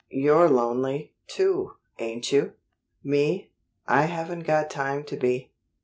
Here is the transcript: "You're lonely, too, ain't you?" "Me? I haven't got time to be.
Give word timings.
"You're 0.09 0.49
lonely, 0.49 1.13
too, 1.27 1.73
ain't 1.99 2.31
you?" 2.31 2.53
"Me? 3.03 3.51
I 3.85 4.05
haven't 4.05 4.45
got 4.47 4.71
time 4.71 5.03
to 5.03 5.15
be. 5.15 5.51